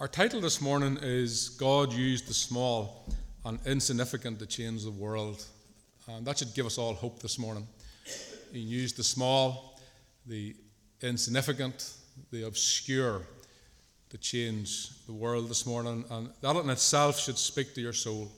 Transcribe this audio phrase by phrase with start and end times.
[0.00, 3.06] Our title this morning is God Used the Small
[3.44, 5.44] and Insignificant to Change the World.
[6.08, 7.68] And that should give us all hope this morning.
[8.52, 9.78] He used the small,
[10.26, 10.56] the
[11.00, 11.92] insignificant,
[12.32, 13.22] the obscure
[14.10, 16.04] to change the world this morning.
[16.10, 18.32] And that in itself should speak to your soul.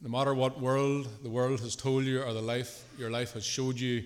[0.00, 3.44] No matter what world the world has told you or the life your life has
[3.44, 4.04] showed you,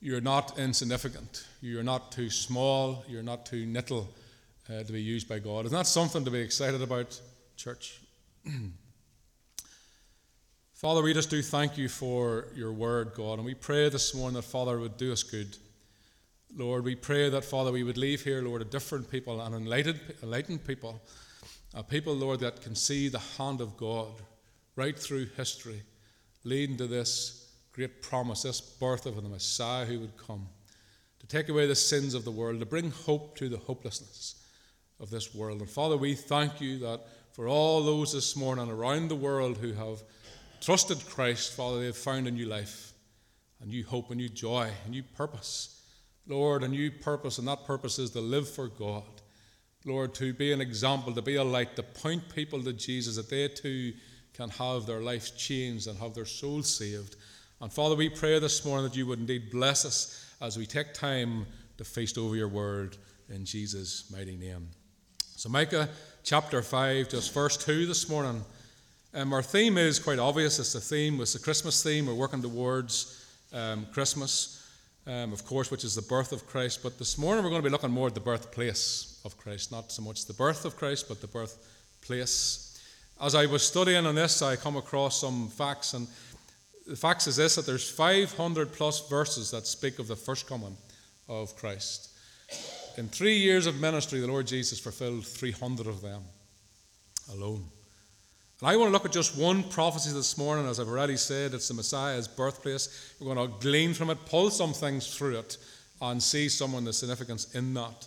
[0.00, 1.46] you're not insignificant.
[1.60, 3.04] You're not too small.
[3.08, 4.08] You're not too little
[4.72, 5.66] uh, to be used by God.
[5.66, 7.20] Isn't that something to be excited about,
[7.56, 8.00] church?
[10.74, 14.36] Father, we just do thank you for your word, God, and we pray this morning
[14.36, 15.56] that, Father, would do us good.
[16.56, 20.00] Lord, we pray that, Father, we would leave here, Lord, a different people and enlightened,
[20.22, 21.00] enlightened people,
[21.74, 24.12] a people, Lord, that can see the hand of God
[24.76, 25.82] right through history,
[26.44, 30.48] leading to this great promise, this birth of the Messiah who would come
[31.20, 34.41] to take away the sins of the world, to bring hope to the hopelessness
[35.02, 35.60] of this world.
[35.60, 37.00] And Father, we thank you that
[37.32, 40.02] for all those this morning around the world who have
[40.60, 42.92] trusted Christ, Father, they have found a new life,
[43.60, 45.80] a new hope, a new joy, a new purpose.
[46.28, 49.02] Lord, a new purpose, and that purpose is to live for God.
[49.84, 53.28] Lord, to be an example, to be a light, to point people to Jesus, that
[53.28, 53.92] they too
[54.32, 57.16] can have their lives changed and have their souls saved.
[57.60, 60.94] And Father, we pray this morning that you would indeed bless us as we take
[60.94, 61.46] time
[61.78, 62.96] to feast over your word
[63.28, 64.68] in Jesus' mighty name.
[65.42, 65.88] So, Micah
[66.22, 68.44] chapter 5, just verse 2 this morning.
[69.12, 70.60] Um, our theme is quite obvious.
[70.60, 72.06] It's the theme, it's the Christmas theme.
[72.06, 74.64] We're working towards um, Christmas,
[75.04, 76.84] um, of course, which is the birth of Christ.
[76.84, 79.72] But this morning we're going to be looking more at the birthplace of Christ.
[79.72, 82.80] Not so much the birth of Christ, but the birthplace.
[83.20, 85.94] As I was studying on this, I come across some facts.
[85.94, 86.06] And
[86.86, 90.76] the facts is this that there's 500 plus verses that speak of the first coming
[91.28, 92.10] of Christ.
[92.98, 96.22] In three years of ministry, the Lord Jesus fulfilled 300 of them
[97.32, 97.64] alone.
[98.60, 100.66] And I want to look at just one prophecy this morning.
[100.66, 103.14] As I've already said, it's the Messiah's birthplace.
[103.18, 105.56] We're going to glean from it, pull some things through it,
[106.00, 108.06] and see some of the significance in that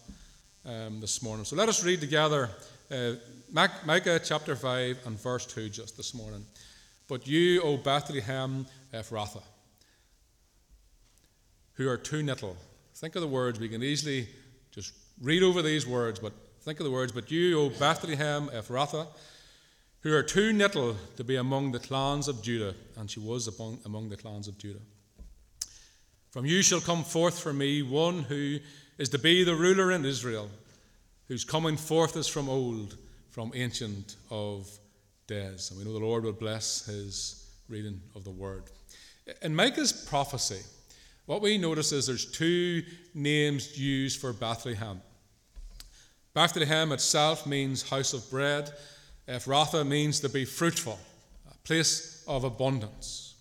[0.65, 1.45] um, this morning.
[1.45, 2.49] So let us read together
[2.91, 3.13] uh,
[3.51, 6.45] Micah chapter 5 and verse 2 just this morning.
[7.07, 9.43] But you, O Bethlehem Ephrathah,
[11.73, 12.55] who are too little,
[12.95, 14.27] think of the words, we can easily
[15.21, 17.11] read over these words, but think of the words.
[17.11, 19.07] But you, O Bethlehem Ephrathah,
[20.01, 23.79] who are too little to be among the clans of Judah, and she was among,
[23.85, 24.81] among the clans of Judah.
[26.29, 28.59] From you shall come forth for me one who
[28.97, 30.49] is to be the ruler in Israel,
[31.27, 32.97] whose coming forth is from old,
[33.29, 34.69] from ancient of
[35.27, 35.71] days.
[35.71, 38.65] And we know the Lord will bless his reading of the word.
[39.41, 40.61] In Micah's prophecy,
[41.25, 45.01] what we notice is there's two names used for Bethlehem.
[46.33, 48.71] Bethlehem itself means house of bread.
[49.27, 50.99] Ephrathah means to be fruitful,
[51.49, 53.35] a place of abundance.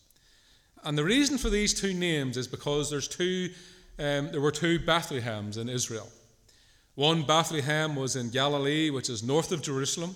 [0.84, 3.50] And the reason for these two names is because there's two,
[3.98, 6.08] um, there were two Bethlehems in Israel.
[6.94, 10.14] One Bethlehem was in Galilee, which is north of Jerusalem.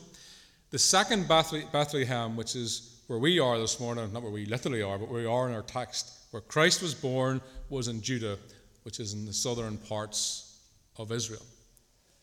[0.70, 4.98] The second Bethlehem, which is where we are this morning, not where we literally are,
[4.98, 8.38] but where we are in our text, where Christ was born, was in Judah,
[8.82, 10.60] which is in the southern parts
[10.96, 11.42] of Israel,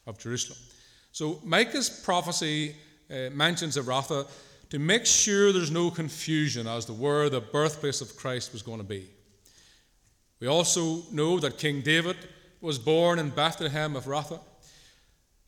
[0.08, 0.60] of Jerusalem.
[1.12, 2.76] So Micah's prophecy
[3.10, 4.28] uh, mentions Ephrathah
[4.70, 8.80] to make sure there's no confusion as to where the birthplace of Christ was going
[8.80, 9.08] to be.
[10.40, 12.18] We also know that King David
[12.62, 14.40] was born in Bethlehem Ephrathah.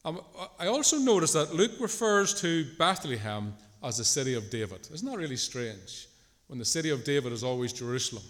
[0.06, 0.22] Um,
[0.60, 3.54] I also notice that Luke refers to Bethlehem
[3.84, 4.88] as the city of David.
[4.94, 6.08] Isn't that really strange?
[6.48, 8.24] When the city of David is always Jerusalem.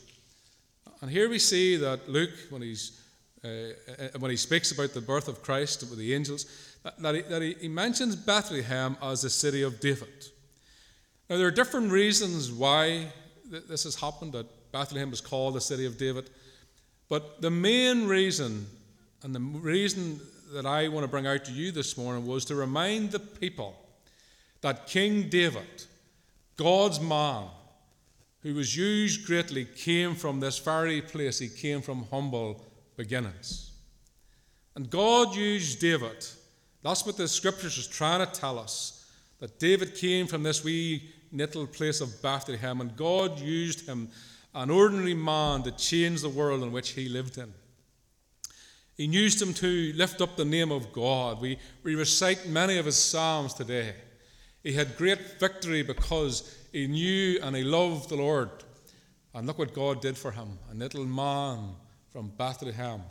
[1.02, 3.00] And here we see that Luke, when, he's,
[3.44, 6.46] uh, uh, when he speaks about the birth of Christ with the angels,
[7.00, 10.09] that, he, that he, he mentions Bethlehem as the city of David.
[11.30, 13.07] Now, there are different reasons why
[13.46, 16.30] this has happened, that Bethlehem is called the city of David.
[17.09, 18.66] But the main reason,
[19.24, 20.19] and the reason
[20.54, 23.75] that I want to bring out to you this morning, was to remind the people
[24.62, 25.86] that King David,
[26.56, 27.45] God's man,
[28.42, 31.39] who was used greatly, came from this very place.
[31.39, 32.63] He came from humble
[32.95, 33.72] beginnings.
[34.75, 36.25] And God used David.
[36.84, 39.06] That's what the scriptures is trying to tell us.
[39.39, 44.10] That David came from this wee little place of Bethlehem, and God used him,
[44.56, 47.54] an ordinary man, to change the world in which he lived in.
[48.95, 51.40] He used him to lift up the name of God.
[51.40, 53.94] We, we recite many of his psalms today.
[54.63, 58.50] He had great victory because he knew and he loved the Lord.
[59.34, 60.58] And look what God did for him.
[60.72, 61.75] A little man
[62.12, 63.02] from Bethlehem,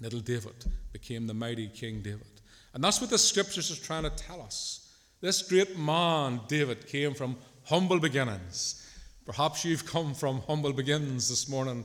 [0.00, 2.26] little David, became the mighty King David.
[2.74, 4.94] And that's what the scriptures are trying to tell us.
[5.20, 8.78] This great man, David, came from humble beginnings.
[9.26, 11.84] Perhaps you've come from humble beginnings this morning.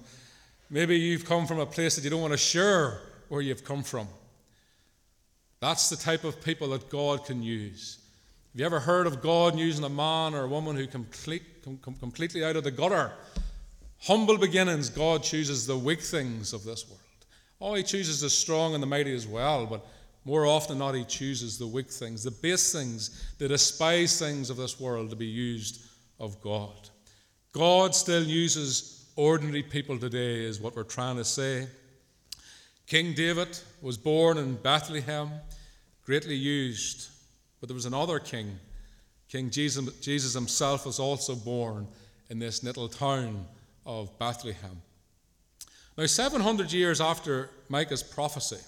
[0.69, 3.83] Maybe you've come from a place that you don't want to share where you've come
[3.83, 4.07] from.
[5.59, 7.99] That's the type of people that God can use.
[8.57, 11.93] Have you ever heard of God using a man or a woman who complete, com,
[11.99, 13.11] completely out of the gutter?
[14.01, 16.99] Humble beginnings, God chooses the weak things of this world.
[17.61, 19.85] Oh, He chooses the strong and the mighty as well, but
[20.25, 24.49] more often than not, He chooses the weak things, the base things, the despised things
[24.49, 25.85] of this world to be used
[26.19, 26.89] of God.
[27.51, 31.67] God still uses ordinary people today, is what we're trying to say.
[32.87, 35.29] King David was born in Bethlehem,
[36.03, 37.11] greatly used,
[37.59, 38.59] but there was another king.
[39.29, 41.87] King Jesus, Jesus himself was also born
[42.29, 43.45] in this little town
[43.85, 44.81] of Bethlehem.
[45.97, 48.59] Now, 700 years after Micah's prophecy,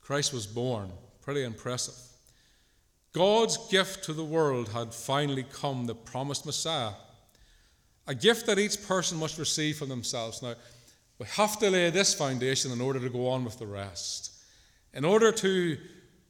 [0.00, 0.90] Christ was born.
[1.22, 1.94] Pretty impressive.
[3.12, 6.92] God's gift to the world had finally come, the promised Messiah.
[8.06, 10.42] A gift that each person must receive for themselves.
[10.42, 10.54] Now,
[11.18, 14.32] we have to lay this foundation in order to go on with the rest.
[14.92, 15.78] In order to,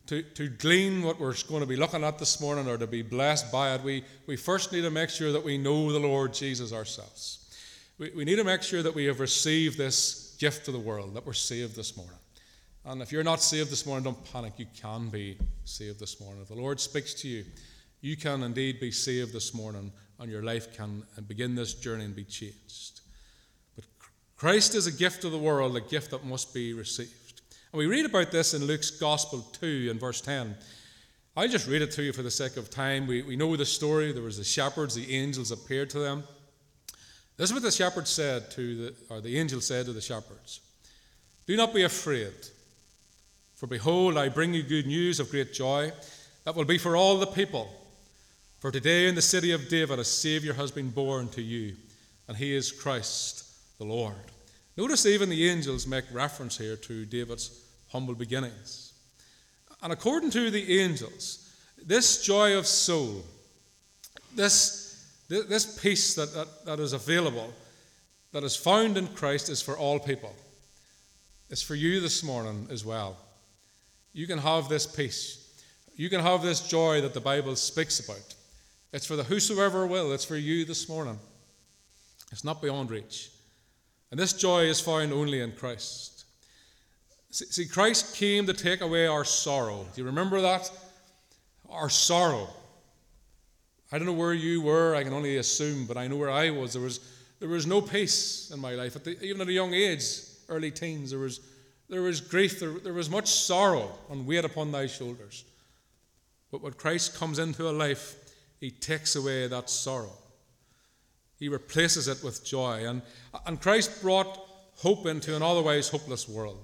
[0.07, 3.03] to, to glean what we're going to be looking at this morning or to be
[3.03, 6.33] blessed by it, we, we first need to make sure that we know the Lord
[6.33, 7.43] Jesus ourselves.
[7.99, 11.15] We, we need to make sure that we have received this gift to the world,
[11.15, 12.17] that we're saved this morning.
[12.85, 14.53] And if you're not saved this morning, don't panic.
[14.59, 16.43] You can be saved this morning.
[16.43, 17.45] If the Lord speaks to you,
[18.01, 22.15] you can indeed be saved this morning, and your life can begin this journey and
[22.15, 23.01] be changed.
[23.75, 23.87] But
[24.37, 27.26] Christ is a gift of the world, a gift that must be received.
[27.77, 30.57] And we read about this in Luke's Gospel 2 in verse 10.
[31.37, 33.07] I'll just read it to you for the sake of time.
[33.07, 34.13] We, we know the story.
[34.13, 36.25] There was the shepherds, the angels appeared to them.
[37.37, 40.61] This is what the shepherds said to the, or the angel said to the shepherds
[41.47, 42.33] Do not be afraid,
[43.57, 45.93] for behold, I bring you good news of great joy
[46.45, 47.71] that will be for all the people.
[48.59, 51.77] For today in the city of David a Saviour has been born to you,
[52.27, 53.45] and he is Christ
[53.77, 54.15] the Lord.
[54.79, 58.93] Notice even the angels make reference here to David's humble beginnings.
[59.83, 61.55] And according to the angels,
[61.85, 63.25] this joy of soul,
[64.35, 67.53] this, this peace that, that, that is available,
[68.33, 70.35] that is found in Christ, is for all people.
[71.51, 73.17] It's for you this morning as well.
[74.13, 75.43] You can have this peace.
[75.95, 78.35] You can have this joy that the Bible speaks about.
[78.93, 80.13] It's for the whosoever will.
[80.13, 81.19] It's for you this morning.
[82.33, 83.31] It's not beyond reach.
[84.11, 86.16] And this joy is found only in Christ.
[87.37, 89.87] See, Christ came to take away our sorrow.
[89.95, 90.71] Do you remember that?
[91.69, 92.49] Our sorrow.
[93.93, 96.49] I don't know where you were, I can only assume, but I know where I
[96.49, 96.73] was.
[96.73, 97.01] There was,
[97.39, 98.97] there was no peace in my life.
[98.97, 100.03] At the, even at a young age,
[100.49, 101.41] early teens, there was,
[101.91, 105.45] there was grief, there, there was much sorrow and weight upon thy shoulders.
[106.51, 108.17] But when Christ comes into a life,
[108.61, 110.17] he takes away that sorrow.
[111.39, 112.89] He replaces it with joy.
[112.89, 113.03] And,
[113.45, 114.41] and Christ brought
[114.77, 116.59] hope into an otherwise hopeless world.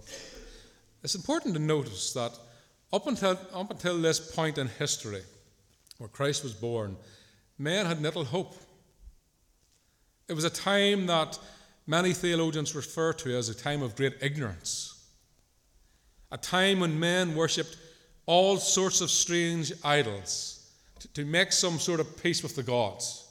[1.02, 2.38] It's important to notice that
[2.92, 5.22] up until, up until this point in history,
[5.98, 6.96] where Christ was born,
[7.58, 8.54] men had little hope.
[10.28, 11.38] It was a time that
[11.86, 15.08] many theologians refer to as a time of great ignorance,
[16.30, 17.76] a time when men worshipped
[18.26, 23.28] all sorts of strange idols to, to make some sort of peace with the gods.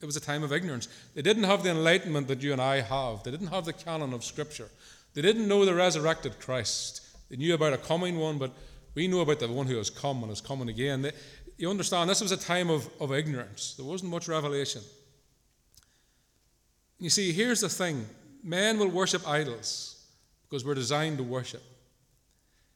[0.00, 0.88] It was a time of ignorance.
[1.14, 3.22] They didn't have the enlightenment that you and I have.
[3.22, 4.68] They didn't have the canon of Scripture.
[5.14, 7.07] They didn't know the resurrected Christ.
[7.28, 8.52] They knew about a coming one, but
[8.94, 11.02] we know about the one who has come and is coming again.
[11.02, 11.12] They,
[11.56, 13.74] you understand, this was a time of, of ignorance.
[13.74, 14.82] There wasn't much revelation.
[16.98, 18.06] You see, here's the thing
[18.42, 20.04] men will worship idols
[20.48, 21.62] because we're designed to worship.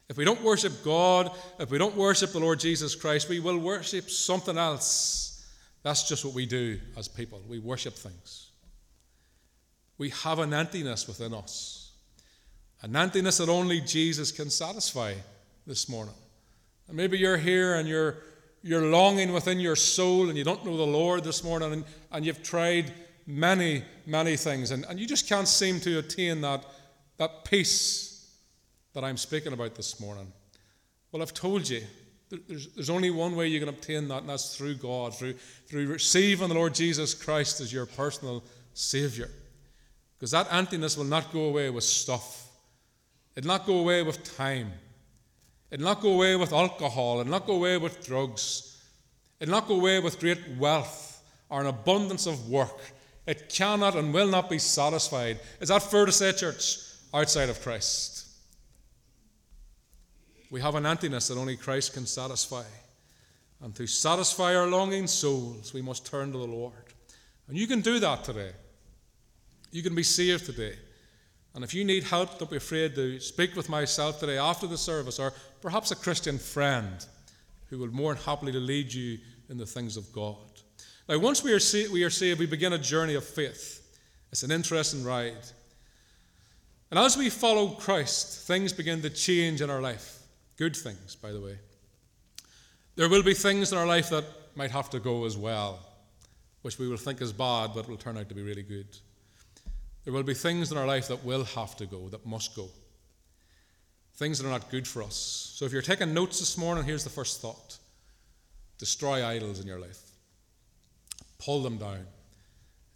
[0.09, 3.59] If we don't worship God, if we don't worship the Lord Jesus Christ, we will
[3.59, 5.47] worship something else.
[5.83, 7.41] That's just what we do as people.
[7.49, 8.51] We worship things.
[9.99, 11.92] We have an emptiness within us,
[12.83, 15.15] an emptiness that only Jesus can satisfy
[15.67, 16.15] this morning.
[16.89, 18.19] And maybe you're here and you're,
[18.63, 22.27] you're longing within your soul and you don't know the Lord this morning and, and
[22.27, 22.93] you've tried
[23.27, 26.65] many, many things and, and you just can't seem to attain that,
[27.19, 28.13] that peace
[28.95, 30.31] that I'm speaking about this morning.
[31.11, 31.83] Well, I've told you
[32.49, 35.35] there's, there's only one way you can obtain that, and that's through God, through,
[35.67, 38.43] through receiving the Lord Jesus Christ as your personal
[38.75, 39.31] Savior.
[40.17, 42.42] Because that emptiness will not go away with stuff,
[43.37, 44.73] it'll not go away with time,
[45.71, 48.83] it'll not go away with alcohol, it'll not go away with drugs,
[49.41, 52.79] it'll not go away with great wealth or an abundance of work.
[53.27, 55.39] It cannot and will not be satisfied.
[55.61, 56.79] Is that fair to say, church?
[57.15, 58.27] Outside of Christ.
[60.51, 62.65] We have an emptiness that only Christ can satisfy.
[63.63, 66.73] And to satisfy our longing souls, we must turn to the Lord.
[67.49, 68.53] And you can do that today.
[69.71, 70.75] You can be saved today.
[71.55, 74.79] And if you need help, don't be afraid to speak with myself today after the
[74.79, 77.05] service, or perhaps a Christian friend
[77.69, 79.19] who will more than happily lead you
[79.49, 80.37] in the things of God.
[81.09, 81.61] Now, once we are,
[81.93, 83.99] we are saved, we begin a journey of faith.
[84.31, 85.47] It's an interesting ride.
[86.91, 90.21] And as we follow Christ, things begin to change in our life.
[90.57, 91.59] Good things, by the way.
[92.97, 95.81] There will be things in our life that might have to go as well,
[96.63, 98.87] which we will think is bad, but will turn out to be really good.
[100.05, 102.69] There will be things in our life that will have to go, that must go.
[104.15, 105.53] Things that are not good for us.
[105.57, 107.79] So if you're taking notes this morning, here's the first thought
[108.79, 110.01] destroy idols in your life,
[111.39, 112.07] pull them down.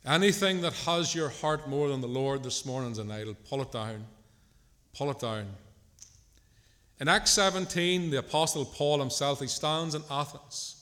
[0.04, 3.36] Anything that has your heart more than the Lord this morning is an idol.
[3.48, 4.04] Pull it down.
[4.94, 5.46] Pull it down.
[7.00, 10.76] In Acts 17, the Apostle Paul himself, he stands in Athens.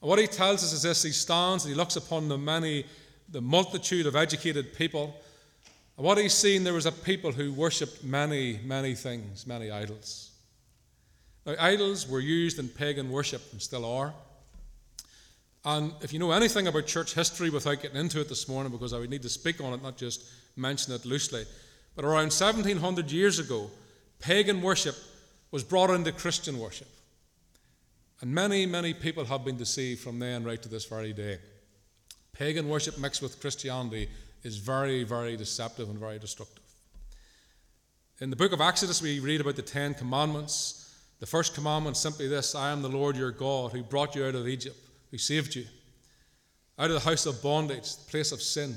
[0.00, 2.86] And what he tells us is this he stands and he looks upon the many,
[3.28, 5.16] the multitude of educated people.
[6.02, 10.32] And what he's seen, there was a people who worshipped many, many things, many idols.
[11.46, 14.12] Now, idols were used in pagan worship and still are.
[15.64, 18.92] And if you know anything about church history without getting into it this morning, because
[18.92, 20.24] I would need to speak on it, not just
[20.56, 21.44] mention it loosely,
[21.94, 23.70] but around 1700 years ago,
[24.18, 24.96] pagan worship
[25.52, 26.88] was brought into Christian worship.
[28.20, 31.38] And many, many people have been deceived from then right to this very day.
[32.32, 34.08] Pagan worship mixed with Christianity
[34.42, 36.62] is very, very deceptive and very destructive.
[38.20, 40.78] In the book of Exodus, we read about the Ten Commandments.
[41.20, 44.34] The first commandment simply this I am the Lord your God who brought you out
[44.34, 44.76] of Egypt,
[45.10, 45.64] who saved you,
[46.78, 48.76] out of the house of bondage, the place of sin.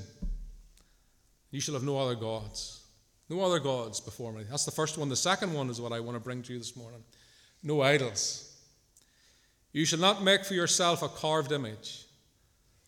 [1.52, 2.82] You shall have no other gods.
[3.30, 4.44] No other gods before me.
[4.50, 5.10] That's the first one.
[5.10, 7.04] The second one is what I want to bring to you this morning.
[7.64, 8.56] No idols.
[9.74, 12.05] You shall not make for yourself a carved image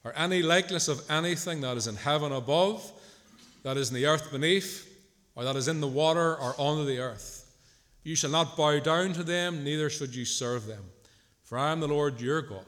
[0.08, 2.94] or any likeness of anything that is in heaven above,
[3.64, 4.90] that is in the earth beneath,
[5.36, 7.54] or that is in the water or under the earth.
[8.04, 10.84] You shall not bow down to them, neither should you serve them.
[11.44, 12.64] For I am the Lord your God,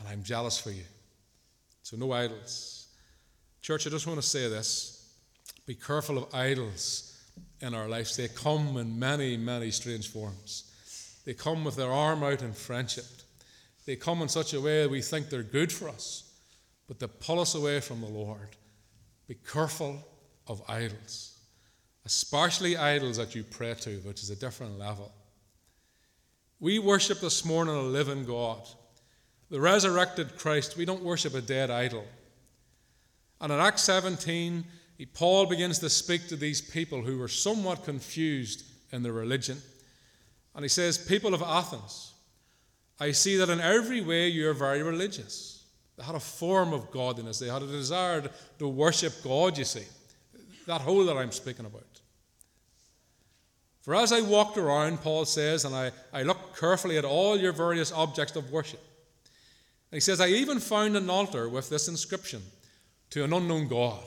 [0.00, 0.82] and I am jealous for you.
[1.84, 2.88] So, no idols.
[3.62, 5.14] Church, I just want to say this.
[5.64, 7.16] Be careful of idols
[7.60, 8.16] in our lives.
[8.16, 11.20] They come in many, many strange forms.
[11.24, 13.04] They come with their arm out in friendship.
[13.86, 16.27] They come in such a way that we think they're good for us,
[16.88, 18.56] but they pull us away from the Lord.
[19.28, 20.02] Be careful
[20.46, 21.38] of idols,
[22.06, 25.12] especially idols that you pray to, which is a different level.
[26.58, 28.66] We worship this morning a living God.
[29.50, 32.04] The resurrected Christ, we don't worship a dead idol.
[33.40, 34.64] And in Acts 17,
[35.14, 39.58] Paul begins to speak to these people who were somewhat confused in their religion.
[40.54, 42.12] And he says, People of Athens,
[42.98, 45.57] I see that in every way you are very religious.
[45.98, 49.84] They had a form of godliness, they had a desire to worship God, you see.
[50.66, 51.82] That whole that I'm speaking about.
[53.82, 57.52] For as I walked around, Paul says, and I, I looked carefully at all your
[57.52, 58.80] various objects of worship.
[59.90, 62.42] And he says, I even found an altar with this inscription
[63.10, 64.04] to an unknown God.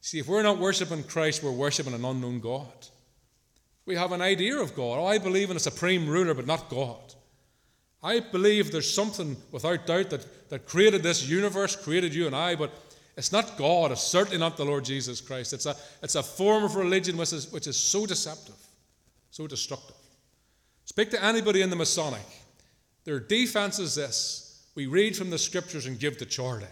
[0.00, 2.86] See, if we're not worshiping Christ, we're worshiping an unknown God.
[3.84, 4.98] We have an idea of God.
[4.98, 7.14] Oh, I believe in a supreme ruler, but not God.
[8.04, 12.54] I believe there's something, without doubt, that, that created this universe, created you and I,
[12.54, 12.70] but
[13.16, 13.92] it's not God.
[13.92, 15.54] It's certainly not the Lord Jesus Christ.
[15.54, 18.56] It's a, it's a form of religion which is, which is so deceptive,
[19.30, 19.96] so destructive.
[20.84, 22.26] Speak to anybody in the Masonic.
[23.04, 26.66] Their defense is this we read from the scriptures and give to charity.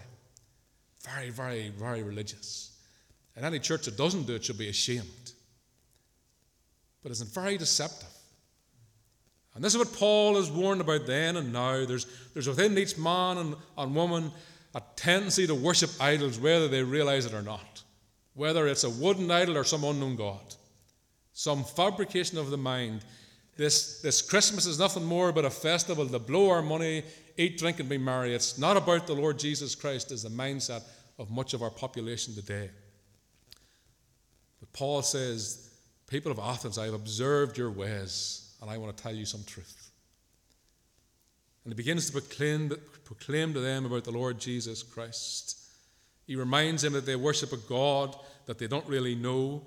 [1.01, 2.77] Very, very, very religious.
[3.35, 5.31] And any church that doesn't do it should be ashamed.
[7.01, 8.12] But it's very deceptive.
[9.55, 11.85] And this is what Paul is warned about then and now.
[11.85, 14.31] There's, there's within each man and, and woman
[14.75, 17.83] a tendency to worship idols, whether they realize it or not.
[18.33, 20.55] Whether it's a wooden idol or some unknown God,
[21.33, 23.05] some fabrication of the mind.
[23.55, 27.03] This, this Christmas is nothing more but a festival to blow our money,
[27.37, 28.33] eat, drink, and be merry.
[28.33, 30.81] It's not about the Lord Jesus Christ, is the mindset
[31.19, 32.71] of much of our population today.
[34.59, 35.69] But Paul says,
[36.07, 39.43] People of Athens, I have observed your ways, and I want to tell you some
[39.43, 39.91] truth.
[41.63, 42.71] And he begins to proclaim,
[43.03, 45.59] proclaim to them about the Lord Jesus Christ.
[46.25, 48.15] He reminds them that they worship a God
[48.45, 49.63] that they don't really know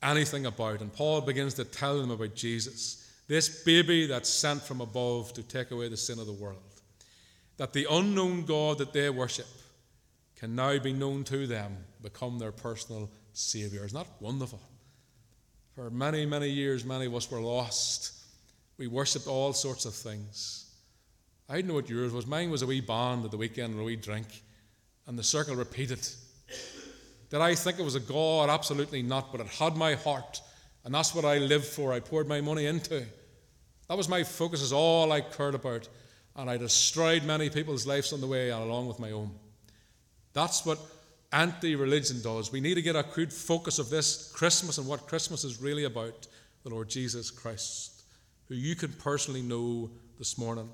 [0.00, 0.80] anything about.
[0.80, 5.42] And Paul begins to tell them about Jesus, this baby that's sent from above to
[5.42, 6.62] take away the sin of the world.
[7.56, 9.48] That the unknown God that they worship
[10.36, 13.84] can now be known to them, become their personal Savior.
[13.84, 14.60] Isn't that wonderful?
[15.74, 18.12] For many, many years, many of us were lost.
[18.78, 20.70] We worshipped all sorts of things.
[21.48, 22.26] I didn't know what yours was.
[22.26, 24.26] Mine was a wee band at the weekend and a wee drink,
[25.06, 26.06] and the circle repeated.
[27.30, 28.50] Did I think it was a God?
[28.50, 30.40] Absolutely not, but it had my heart,
[30.84, 31.92] and that's what I lived for.
[31.92, 33.04] I poured my money into.
[33.88, 35.88] That was my focus, is all I cared about,
[36.34, 39.30] and I destroyed many people's lives on the way, along with my own.
[40.32, 40.78] That's what
[41.32, 42.52] anti religion does.
[42.52, 45.84] We need to get a good focus of this Christmas and what Christmas is really
[45.84, 46.26] about
[46.62, 47.95] the Lord Jesus Christ,
[48.48, 50.68] who you can personally know this morning.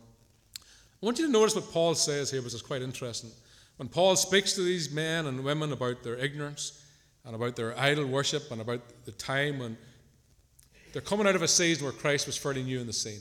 [0.59, 3.31] I want you to notice what Paul says here, which is quite interesting.
[3.76, 6.85] When Paul speaks to these men and women about their ignorance
[7.25, 9.76] and about their idol worship and about the time when
[10.93, 13.21] they're coming out of a season where Christ was fairly new in the scene.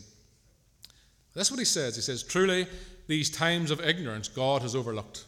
[1.34, 1.96] That's what he says.
[1.96, 2.68] He says, Truly,
[3.08, 5.26] these times of ignorance God has overlooked.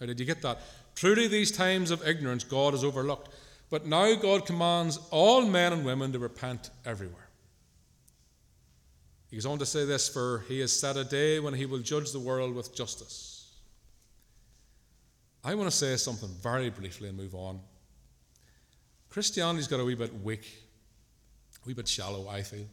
[0.00, 0.60] Now, did you get that?
[0.94, 3.30] Truly, these times of ignorance God has overlooked.
[3.70, 7.28] But now God commands all men and women to repent everywhere.
[9.32, 11.78] He goes on to say this For he has set a day when he will
[11.78, 13.50] judge the world with justice.
[15.42, 17.58] I want to say something very briefly and move on.
[19.08, 20.46] Christianity's got a wee bit weak,
[21.56, 22.66] a wee bit shallow, I feel,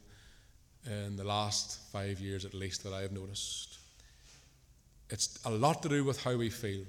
[0.84, 3.78] in the last five years at least that I have noticed.
[5.08, 6.84] It's a lot to do with how we feel.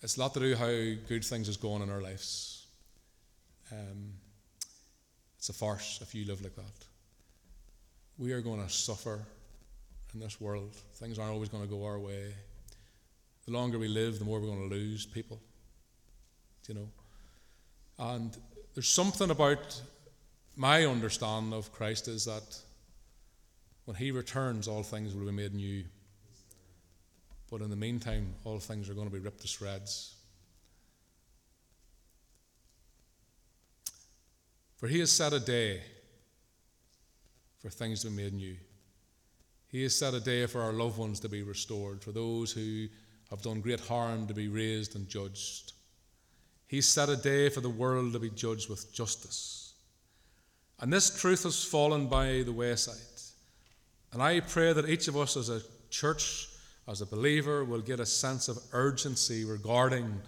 [0.00, 0.66] It's a lot to do how
[1.06, 2.66] good things is going in our lives.
[3.70, 4.14] Um,
[5.36, 6.85] it's a farce if you live like that.
[8.18, 9.20] We are going to suffer
[10.14, 10.74] in this world.
[10.94, 12.32] Things aren't always going to go our way.
[13.44, 15.38] The longer we live, the more we're going to lose people.
[16.66, 16.88] You know?
[17.98, 18.36] And
[18.74, 19.80] there's something about
[20.56, 22.58] my understanding of Christ is that
[23.84, 25.84] when he returns, all things will be made new.
[27.50, 30.14] But in the meantime, all things are going to be ripped to shreds.
[34.76, 35.82] For he has set a day
[37.58, 38.56] for things to be made new.
[39.68, 42.86] He has set a day for our loved ones to be restored, for those who
[43.30, 45.72] have done great harm to be raised and judged.
[46.68, 49.74] He set a day for the world to be judged with justice.
[50.80, 52.96] And this truth has fallen by the wayside.
[54.12, 56.48] And I pray that each of us as a church
[56.88, 60.20] as a believer, will get a sense of urgency regarding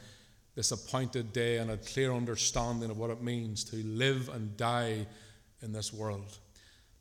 [0.55, 5.07] this appointed day and a clear understanding of what it means to live and die
[5.63, 6.39] in this world.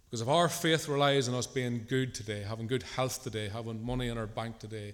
[0.07, 3.85] Because if our faith relies on us being good today, having good health today, having
[3.85, 4.93] money in our bank today,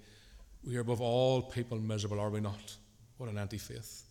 [0.65, 2.75] we are above all people miserable, are we not?
[3.17, 4.03] What an anti faith.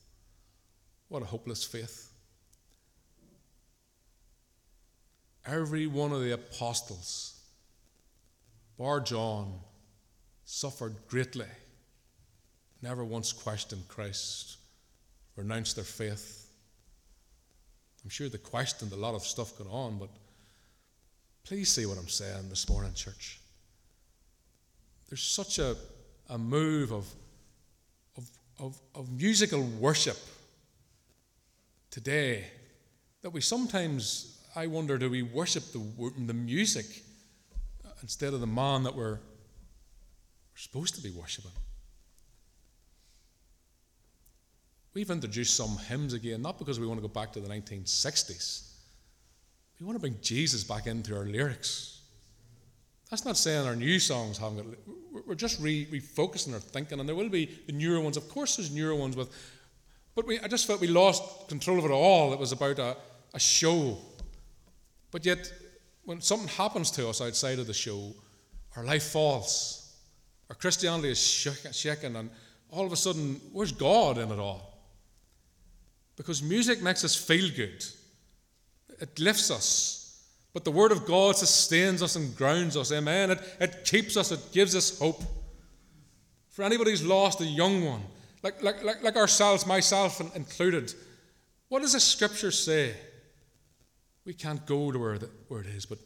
[1.09, 2.13] What a hopeless faith.
[5.45, 7.41] Every one of the apostles,
[8.79, 9.59] bar John,
[10.45, 11.47] suffered greatly,
[12.81, 14.59] never once questioned Christ,
[15.35, 16.47] renounced their faith.
[18.05, 20.11] I'm sure they questioned a lot of stuff going on, but
[21.45, 23.41] please see what I'm saying this morning, church.
[25.09, 25.77] There's such a,
[26.29, 27.07] a move of,
[28.17, 30.19] of, of, of musical worship
[31.91, 32.47] today
[33.23, 36.87] that we sometimes, I wonder, do we worship the, the music
[38.03, 39.19] instead of the man that we're
[40.53, 41.51] we're supposed to be worshipping.
[44.95, 48.72] We've introduced some hymns again, not because we want to go back to the 1960s.
[49.83, 52.03] We want to bring Jesus back into our lyrics.
[53.11, 55.27] That's not saying our new songs haven't got.
[55.27, 58.17] We're just re, refocusing our thinking, and there will be the newer ones.
[58.17, 59.29] Of course, there's newer ones with.
[60.15, 62.33] But we, I just felt we lost control of it all.
[62.33, 62.97] It was about a,
[63.35, 63.99] a show.
[65.11, 65.53] But yet,
[66.05, 68.15] when something happens to us outside of the show,
[68.77, 69.97] our life falls.
[70.49, 72.31] Our Christianity is shaken, and
[72.71, 74.79] all of a sudden, where's God in it all?
[76.17, 77.85] Because music makes us feel good,
[79.01, 79.99] it lifts us.
[80.53, 82.93] But the Word of God sustains us and grounds us.
[82.93, 83.31] Amen.
[83.31, 85.23] It, it keeps us, it gives us hope.
[86.51, 88.03] For anybody who's lost a young one,
[88.43, 90.93] like, like, like, like ourselves, myself included,
[91.69, 92.95] what does the Scripture say?
[94.27, 95.99] We can't go to where, the, where it is, but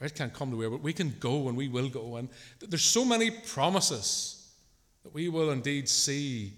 [0.00, 2.16] it can't come to where, but we can go and we will go.
[2.16, 2.28] And
[2.60, 4.52] there's so many promises
[5.02, 6.52] that we will indeed see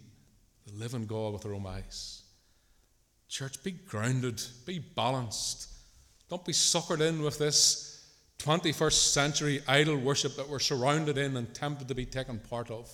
[0.67, 2.25] the living God with our own eyes.
[3.29, 5.69] Church, be grounded, be balanced.
[6.29, 8.05] Don't be suckered in with this
[8.39, 12.91] 21st century idol worship that we're surrounded in and tempted to be taken part of.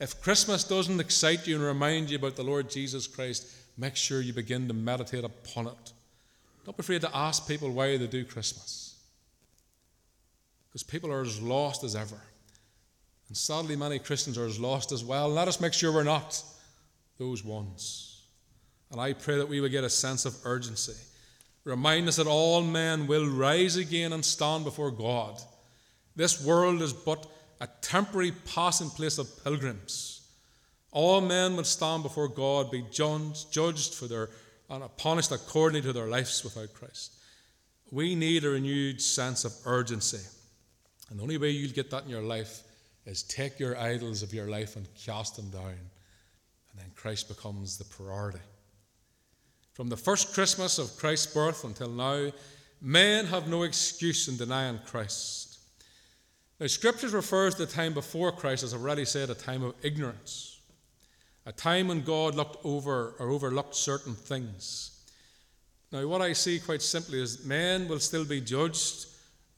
[0.00, 3.46] If Christmas doesn't excite you and remind you about the Lord Jesus Christ,
[3.78, 5.92] make sure you begin to meditate upon it.
[6.64, 8.92] Don't be afraid to ask people why they do Christmas
[10.72, 12.18] because people are as lost as ever.
[13.28, 15.28] And sadly, many Christians are as lost as well.
[15.28, 16.42] Let us make sure we're not
[17.18, 18.22] those ones.
[18.90, 20.94] And I pray that we will get a sense of urgency.
[21.64, 25.40] Remind us that all men will rise again and stand before God.
[26.16, 27.26] This world is but
[27.60, 30.22] a temporary passing place of pilgrims.
[30.90, 34.28] All men will stand before God, be judged for their
[34.68, 37.12] and punished according to their lives without Christ.
[37.90, 40.26] We need a renewed sense of urgency.
[41.10, 42.62] And the only way you'll get that in your life
[43.04, 45.76] is take your idols of your life and cast them down.
[46.70, 48.38] And then Christ becomes the priority.
[49.74, 52.30] From the first Christmas of Christ's birth until now,
[52.80, 55.58] men have no excuse in denying Christ.
[56.60, 59.74] Now, Scripture refers to the time before Christ, as I've already said, a time of
[59.82, 60.60] ignorance,
[61.46, 64.90] a time when God looked over or overlooked certain things.
[65.90, 69.06] Now, what I see quite simply is men will still be judged,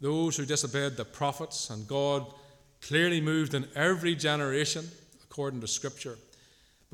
[0.01, 2.33] those who disobeyed the prophets, and God
[2.81, 4.89] clearly moved in every generation
[5.25, 6.19] according to Scripture.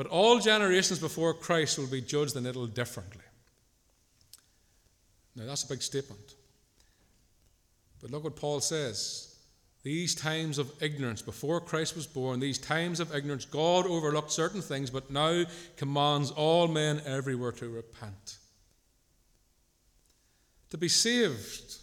[0.00, 3.20] But all generations before Christ will be judged a little differently.
[5.36, 6.36] Now, that's a big statement.
[8.00, 9.36] But look what Paul says.
[9.82, 14.62] These times of ignorance, before Christ was born, these times of ignorance, God overlooked certain
[14.62, 15.44] things, but now
[15.76, 18.38] commands all men everywhere to repent.
[20.70, 21.76] To be saved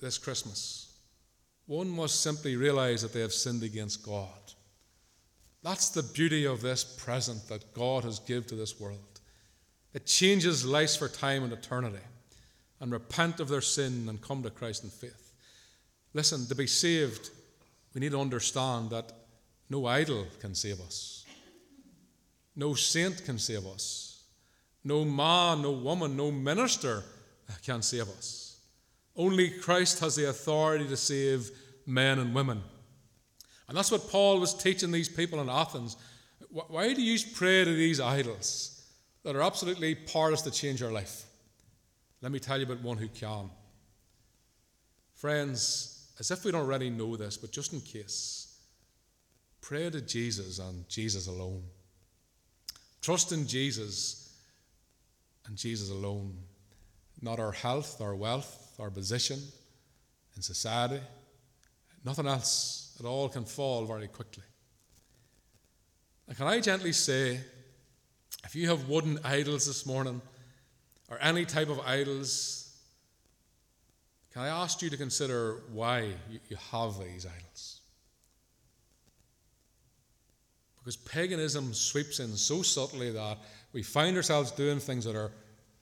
[0.00, 0.96] this Christmas,
[1.66, 4.41] one must simply realize that they have sinned against God.
[5.62, 9.20] That's the beauty of this present that God has given to this world.
[9.94, 12.02] It changes lives for time and eternity
[12.80, 15.32] and repent of their sin and come to Christ in faith.
[16.14, 17.30] Listen, to be saved,
[17.94, 19.12] we need to understand that
[19.70, 21.24] no idol can save us,
[22.56, 24.24] no saint can save us,
[24.84, 27.04] no man, no woman, no minister
[27.64, 28.58] can save us.
[29.14, 31.50] Only Christ has the authority to save
[31.86, 32.62] men and women.
[33.72, 35.96] And that's what Paul was teaching these people in Athens.
[36.50, 38.82] Why do you pray to these idols
[39.22, 41.24] that are absolutely powerless to change your life?
[42.20, 43.48] Let me tell you about one who can.
[45.14, 48.58] Friends, as if we don't already know this, but just in case,
[49.62, 51.62] pray to Jesus and Jesus alone.
[53.00, 54.36] Trust in Jesus
[55.46, 56.36] and Jesus alone
[57.22, 59.40] not our health, our wealth, our position
[60.36, 61.00] in society.
[62.04, 64.44] Nothing else at all can fall very quickly.
[66.28, 67.40] And can I gently say,
[68.44, 70.20] if you have wooden idols this morning,
[71.10, 72.74] or any type of idols,
[74.32, 76.12] can I ask you to consider why
[76.48, 77.80] you have these idols?
[80.78, 83.38] Because paganism sweeps in so subtly that
[83.72, 85.30] we find ourselves doing things that are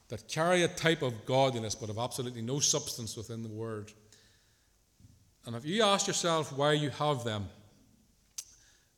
[0.09, 3.93] that carry a type of godliness but have absolutely no substance within the word.
[5.47, 7.49] And if you ask yourself why you have them,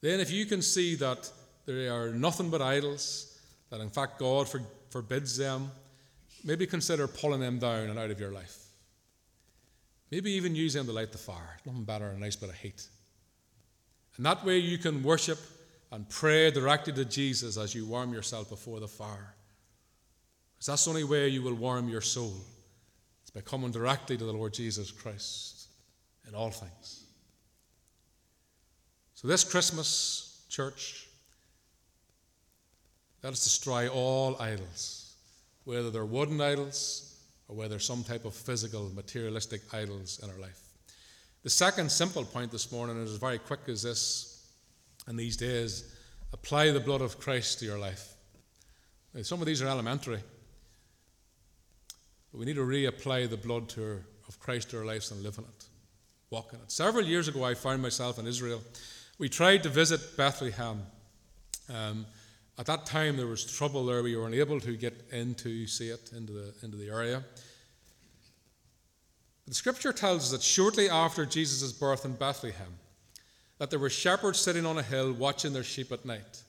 [0.01, 1.31] then if you can see that
[1.67, 5.71] they are nothing but idols, that in fact God for, forbids them,
[6.45, 8.59] maybe consider pulling them down and out of your life.
[10.11, 11.57] Maybe even use them to light the fire.
[11.65, 12.87] Nothing better than a nice bit of heat.
[14.17, 15.39] And that way you can worship
[15.91, 19.35] and pray directly to Jesus as you warm yourself before the fire.
[20.55, 22.35] Because that's the only way you will warm your soul.
[23.23, 25.62] It's by coming directly to the Lord Jesus Christ
[26.29, 27.05] in all things.
[29.15, 31.09] So, this Christmas, church,
[33.23, 35.15] let us destroy all idols,
[35.65, 40.61] whether they're wooden idols or whether some type of physical, materialistic idols in our life.
[41.43, 44.33] The second simple point this morning, and is very quick as this
[45.09, 45.95] in these days
[46.33, 48.15] apply the blood of Christ to your life.
[49.15, 50.21] Now, some of these are elementary.
[52.33, 55.37] But we need to reapply the blood to, of Christ to our lives and live
[55.39, 55.65] in it,
[56.33, 56.73] walk in it.
[56.73, 58.63] Several years ago, I found myself in Israel.
[59.19, 60.83] We tried to visit Bethlehem.
[61.73, 62.07] Um,
[62.59, 64.03] at that time, there was trouble there.
[64.03, 67.23] We were unable to get in to see it into the, into the area.
[69.47, 72.79] The scripture tells us that shortly after Jesus' birth in Bethlehem,
[73.59, 76.43] that there were shepherds sitting on a hill watching their sheep at night.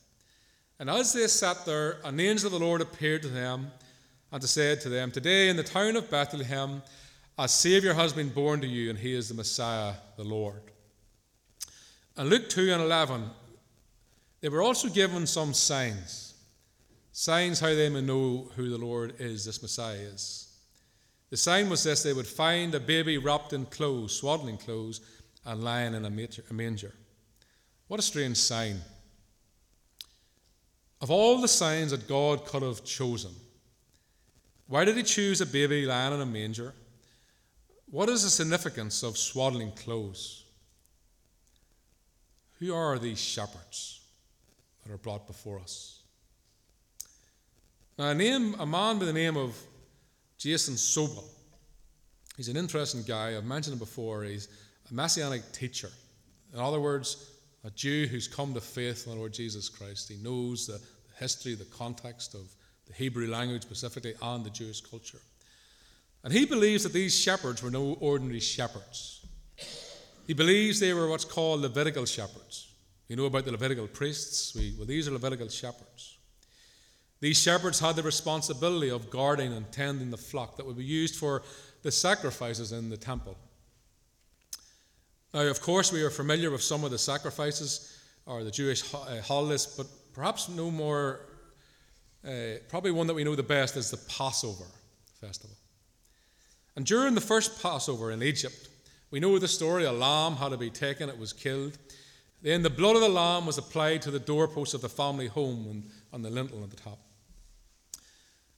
[0.79, 3.69] And as they sat there, an angel of the Lord appeared to them
[4.31, 6.81] and said to them, Today in the town of Bethlehem,
[7.37, 10.61] a Saviour has been born to you, and he is the Messiah, the Lord.
[12.15, 13.29] And Luke 2 and 11,
[14.41, 16.35] they were also given some signs.
[17.11, 20.53] Signs how they may know who the Lord is, this Messiah is.
[21.31, 25.01] The sign was this they would find a baby wrapped in clothes, swaddling clothes,
[25.45, 26.93] and lying in a manger.
[27.87, 28.79] What a strange sign.
[31.01, 33.31] Of all the signs that God could have chosen,
[34.67, 36.73] why did he choose a baby lying in a manger?
[37.93, 40.45] What is the significance of swaddling clothes?
[42.57, 44.01] Who are these shepherds
[44.81, 46.01] that are brought before us?
[47.99, 49.55] Now, a, name, a man by the name of
[50.39, 51.23] Jason Sobel.
[52.35, 53.37] He's an interesting guy.
[53.37, 54.23] I've mentioned him before.
[54.23, 54.47] He's
[54.89, 55.91] a messianic teacher.
[56.51, 57.29] In other words,
[57.63, 60.09] a Jew who's come to faith in the Lord Jesus Christ.
[60.09, 60.81] He knows the
[61.19, 62.55] history, the context of
[62.87, 65.19] the Hebrew language specifically, and the Jewish culture.
[66.23, 69.25] And he believes that these shepherds were no ordinary shepherds.
[70.25, 72.69] He believes they were what's called Levitical shepherds.
[73.09, 74.55] You know about the Levitical priests?
[74.55, 76.17] We, well, these are Levitical shepherds.
[77.19, 81.15] These shepherds had the responsibility of guarding and tending the flock that would be used
[81.15, 81.43] for
[81.81, 83.37] the sacrifices in the temple.
[85.33, 89.21] Now, of course, we are familiar with some of the sacrifices or the Jewish uh,
[89.21, 91.21] holidays, but perhaps no more,
[92.25, 94.67] uh, probably one that we know the best is the Passover
[95.19, 95.55] festival.
[96.75, 98.69] And during the first Passover in Egypt,
[99.11, 101.77] we know the story a lamb had to be taken, it was killed.
[102.41, 105.67] Then the blood of the lamb was applied to the doorpost of the family home
[105.69, 106.99] and on the lintel at the top.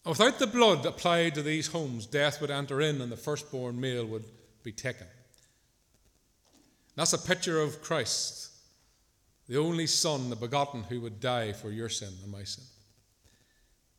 [0.06, 3.80] And without the blood applied to these homes, death would enter in and the firstborn
[3.80, 4.23] male would
[4.63, 5.08] be taken.
[6.95, 8.51] That's a picture of Christ,
[9.47, 12.63] the only Son, the begotten, who would die for your sin and my sin.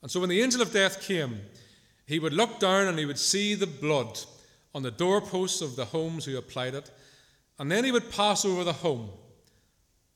[0.00, 1.40] And so when the angel of death came,
[2.06, 4.18] he would look down and he would see the blood
[4.74, 6.90] on the doorposts of the homes who applied it,
[7.58, 9.10] and then he would pass over the home,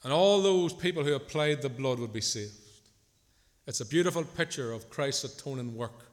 [0.05, 2.53] and all those people who applied the blood would be saved.
[3.67, 6.07] It's a beautiful picture of Christ's atoning work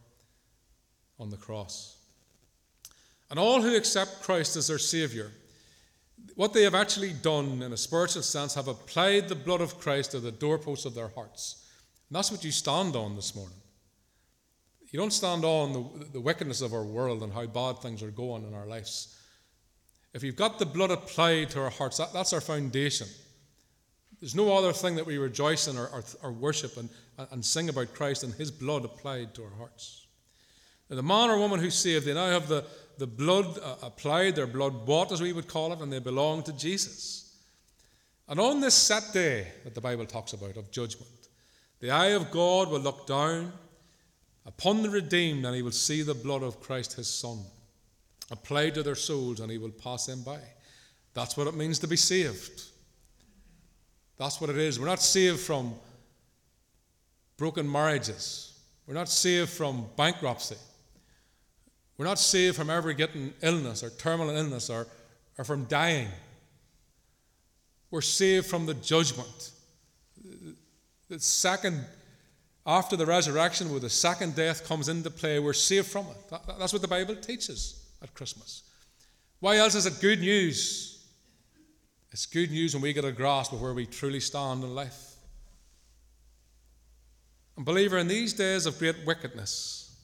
[1.20, 1.98] on the cross.
[3.30, 5.32] And all who accept Christ as their Saviour
[6.36, 10.12] what they have actually done in a spiritual sense have applied the blood of Christ
[10.12, 11.66] to the doorposts of their hearts.
[12.10, 13.58] And that's what you stand on this morning.
[14.92, 18.12] You don't stand on the, the wickedness of our world and how bad things are
[18.12, 19.16] going in our lives.
[20.14, 23.08] If you've got the blood applied to our hearts, that, that's our foundation.
[24.20, 26.90] There's no other thing that we rejoice in or, or, or worship and,
[27.32, 30.08] and sing about Christ and His blood applied to our hearts.
[30.90, 32.64] Now, the man or woman who's saved, they now have the,
[32.98, 36.44] the blood uh, applied, their blood bought, as we would call it, and they belong
[36.44, 37.36] to Jesus.
[38.28, 41.12] And on this set day that the Bible talks about of judgment,
[41.80, 43.52] the eye of God will look down
[44.48, 47.38] upon the redeemed, and he will see the blood of Christ his Son
[48.32, 50.40] applied to their souls, and he will pass them by.
[51.14, 52.64] That's what it means to be saved.
[54.18, 54.80] That's what it is.
[54.80, 55.76] We're not saved from
[57.38, 58.60] broken marriages.
[58.88, 60.56] We're not saved from bankruptcy.
[61.98, 64.88] We're not saved from ever getting illness or terminal illness or,
[65.38, 66.08] or from dying.
[67.92, 69.52] We're saved from the judgment.
[71.10, 71.84] The second,
[72.68, 76.30] after the resurrection, where the second death comes into play, we're saved from it.
[76.30, 78.64] That, that's what the Bible teaches at Christmas.
[79.40, 81.06] Why else is it good news?
[82.12, 85.16] It's good news when we get a grasp of where we truly stand in life.
[87.56, 89.96] And, believer, in these days of great wickedness,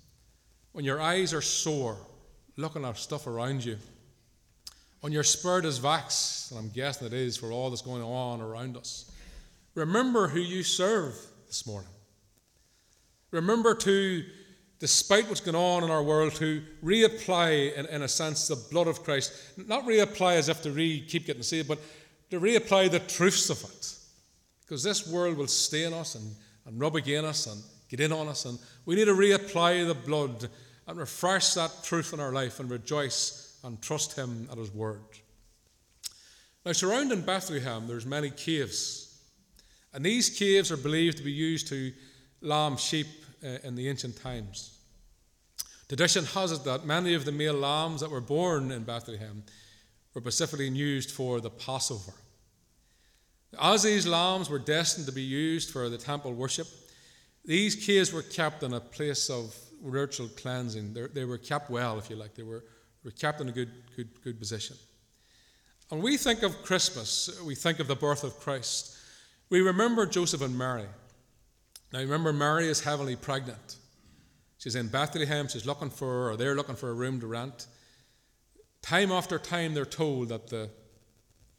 [0.71, 1.97] when your eyes are sore
[2.55, 3.77] looking at stuff around you,
[5.01, 8.39] when your spirit is vexed, and I'm guessing it is for all that's going on
[8.39, 9.11] around us,
[9.75, 11.15] remember who you serve
[11.47, 11.89] this morning.
[13.33, 14.23] Remember to,
[14.77, 18.87] despite what's going on in our world, to reapply, in, in a sense, the blood
[18.87, 19.33] of Christ.
[19.57, 21.79] Not reapply as if to re, keep getting saved, but
[22.29, 23.95] to reapply the truths of it.
[24.61, 26.35] Because this world will stain us and,
[26.67, 29.95] and rub against us and get in on us, and we need to reapply the
[29.95, 30.47] blood
[30.85, 35.01] and refresh that truth in our life and rejoice and trust Him at His word.
[36.63, 39.21] Now, surrounding Bethlehem, there's many caves,
[39.91, 41.93] and these caves are believed to be used to
[42.43, 43.07] lamb sheep
[43.43, 44.79] Uh, in the ancient times.
[45.89, 49.43] Tradition has it that many of the male lambs that were born in Bethlehem
[50.13, 52.13] were specifically used for the Passover.
[53.61, 56.67] As these lambs were destined to be used for the temple worship,
[57.43, 60.93] these kids were kept in a place of ritual cleansing.
[60.93, 62.35] They're, they were kept well, if you like.
[62.35, 62.63] They were,
[63.03, 64.77] were kept in a good, good, good position.
[65.91, 68.95] And we think of Christmas, we think of the birth of Christ.
[69.49, 70.87] We remember Joseph and Mary.
[71.93, 73.75] Now, remember, Mary is heavily pregnant.
[74.57, 77.67] She's in Bethlehem, she's looking for, or they're looking for a room to rent.
[78.81, 80.71] Time after time, they're told that the,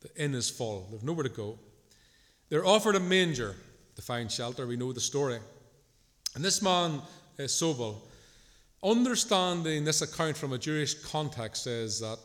[0.00, 1.60] the inn is full, they've nowhere to go.
[2.48, 3.54] They're offered a manger
[3.94, 4.66] to find shelter.
[4.66, 5.38] We know the story.
[6.34, 7.00] And this man,
[7.38, 8.00] uh, Sobel,
[8.82, 12.18] understanding this account from a Jewish context, says that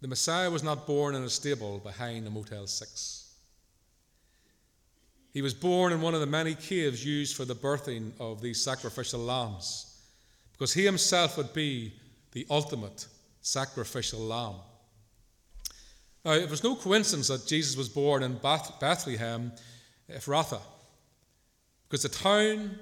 [0.00, 3.23] the Messiah was not born in a stable behind a Motel 6.
[5.34, 8.62] He was born in one of the many caves used for the birthing of these
[8.62, 10.00] sacrificial lambs,
[10.52, 11.92] because he himself would be
[12.32, 13.06] the ultimate
[13.42, 14.54] sacrificial lamb.
[16.24, 19.52] Now, it was no coincidence that Jesus was born in Bethlehem,
[20.08, 20.62] Ephrathah,
[21.88, 22.78] because the town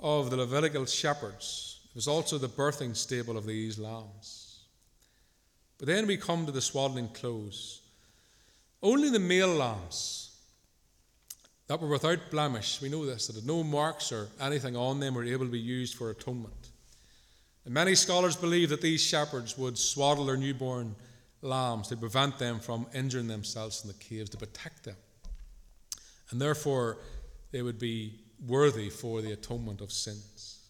[0.00, 4.60] of the Levitical shepherds, was also the birthing stable of these lambs.
[5.78, 7.80] But then we come to the swaddling clothes.
[8.82, 10.25] Only the male lambs
[11.68, 15.14] that were without blemish, we know this, that had no marks or anything on them
[15.14, 16.70] were able to be used for atonement.
[17.64, 20.94] And many scholars believe that these shepherds would swaddle their newborn
[21.42, 24.96] lambs to prevent them from injuring themselves in the caves, to protect them.
[26.30, 26.98] And therefore,
[27.50, 30.60] they would be worthy for the atonement of sins.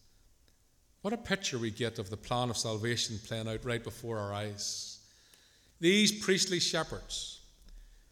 [1.01, 4.33] What a picture we get of the plan of salvation playing out right before our
[4.33, 4.99] eyes.
[5.79, 7.41] These priestly shepherds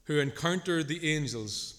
[0.04, 1.75] who encountered the angels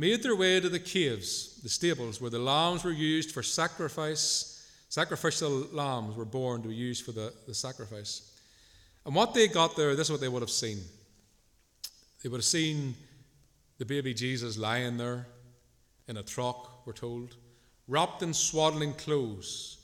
[0.00, 4.66] made their way to the caves, the stables, where the lambs were used for sacrifice.
[4.88, 8.32] Sacrificial lambs were born to be used for the, the sacrifice.
[9.04, 10.78] And what they got there, this is what they would have seen.
[12.22, 12.94] They would have seen
[13.76, 15.26] the baby Jesus lying there
[16.08, 17.36] in a trough, we're told,
[17.86, 19.80] wrapped in swaddling clothes,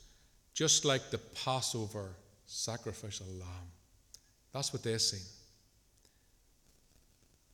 [0.55, 2.15] just like the Passover
[2.47, 3.69] sacrificial lamb.
[4.51, 5.27] That's what they seen.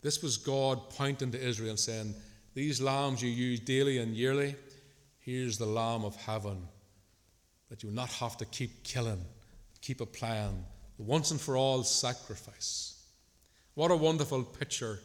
[0.02, 2.15] This was God pointing to Israel and saying,
[2.53, 4.55] These lambs you use daily and yearly,
[5.19, 6.67] here's the Lamb of heaven
[7.69, 9.25] that you'll not have to keep killing,
[9.81, 10.63] keep applying,
[10.97, 13.03] the once and for all sacrifice.
[13.73, 14.99] What a wonderful picture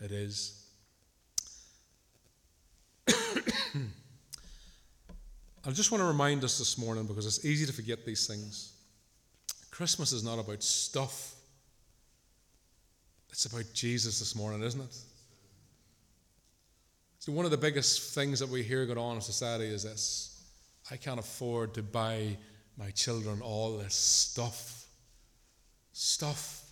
[0.00, 0.64] it is.
[3.08, 3.12] I
[5.70, 8.72] just want to remind us this morning because it's easy to forget these things.
[9.70, 11.34] Christmas is not about stuff,
[13.30, 14.96] it's about Jesus this morning, isn't it?
[17.26, 20.44] One of the biggest things that we hear going on in society is this
[20.90, 22.36] I can't afford to buy
[22.78, 24.86] my children all this stuff.
[25.92, 26.62] Stuff.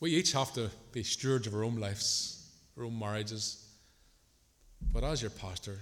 [0.00, 3.64] We each have to be stewards of our own lives, our own marriages.
[4.92, 5.78] But as your pastor,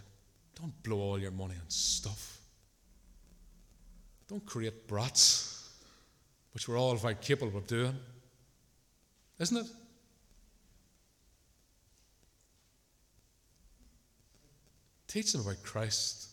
[0.60, 2.38] don't blow all your money on stuff.
[4.28, 5.70] Don't create brats,
[6.52, 7.94] which we're all quite capable of doing.
[9.38, 9.66] Isn't it?
[15.16, 16.28] Teach them about Christ.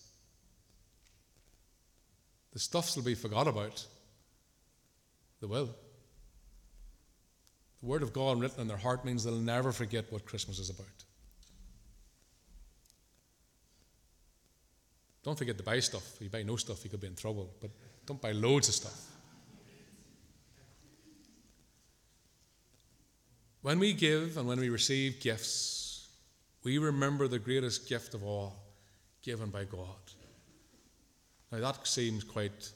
[2.52, 3.88] The stuffs will be forgot about.
[5.40, 5.68] They will.
[7.80, 10.70] The Word of God written in their heart means they'll never forget what Christmas is
[10.70, 10.86] about.
[15.24, 16.16] Don't forget to buy stuff.
[16.16, 17.54] If you buy no stuff, you could be in trouble.
[17.62, 17.72] But
[18.06, 19.02] don't buy loads of stuff.
[23.62, 26.10] When we give and when we receive gifts,
[26.66, 28.63] we remember the greatest gift of all
[29.24, 29.88] given by God.
[31.52, 32.70] Now, that seems quite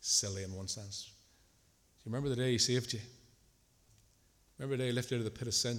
[0.00, 1.10] silly in one sense.
[1.98, 3.00] Do you remember the day He saved you?
[4.58, 5.78] Remember the day He lifted you out of the pit of sin?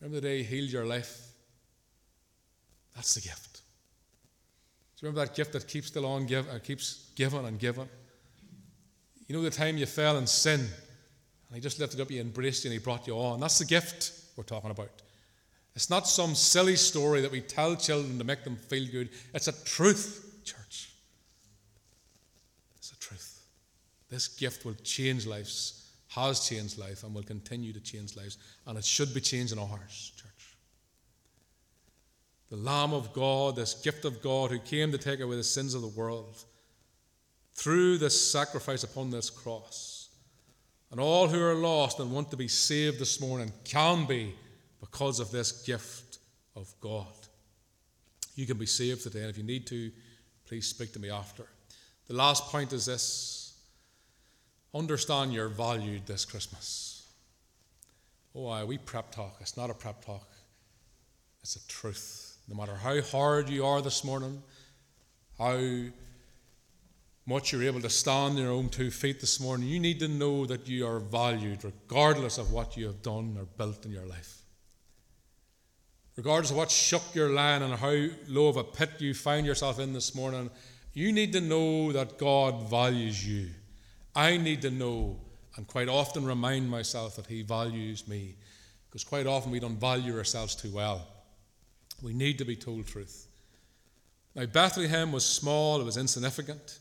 [0.00, 1.28] Remember the day He healed your life?
[2.94, 3.54] That's the gift.
[4.96, 7.88] Do you remember that gift that keeps still on give, uh, keeps giving and giving?
[9.26, 12.64] You know the time you fell in sin, and He just lifted up, He embraced
[12.64, 13.40] you, and He brought you on.
[13.40, 14.90] That's the gift we're talking about.
[15.74, 19.08] It's not some silly story that we tell children to make them feel good.
[19.34, 20.90] It's a truth, church.
[22.76, 23.42] It's a truth.
[24.08, 28.38] This gift will change lives, has changed life, and will continue to change lives.
[28.66, 30.56] And it should be changing ours, church.
[32.50, 35.74] The Lamb of God, this gift of God who came to take away the sins
[35.74, 36.44] of the world
[37.54, 40.08] through this sacrifice upon this cross.
[40.92, 44.34] And all who are lost and want to be saved this morning can be
[44.90, 46.18] because of this gift
[46.56, 47.06] of God.
[48.34, 49.90] You can be saved today, and if you need to,
[50.46, 51.46] please speak to me after.
[52.06, 53.54] The last point is this
[54.74, 57.08] understand you're valued this Christmas.
[58.34, 59.36] Oh, aye, we prep talk.
[59.40, 60.28] It's not a prep talk,
[61.42, 62.36] it's a truth.
[62.46, 64.42] No matter how hard you are this morning,
[65.38, 65.58] how
[67.24, 70.08] much you're able to stand on your own two feet this morning, you need to
[70.08, 74.04] know that you are valued regardless of what you have done or built in your
[74.04, 74.43] life
[76.16, 79.78] regardless of what shook your land and how low of a pit you found yourself
[79.78, 80.50] in this morning,
[80.92, 83.48] you need to know that God values you.
[84.14, 85.18] I need to know
[85.56, 88.36] and quite often remind myself that He values me.
[88.88, 91.06] Because quite often we don't value ourselves too well.
[92.02, 93.26] We need to be told truth.
[94.34, 96.78] Now, Bethlehem was small, it was insignificant.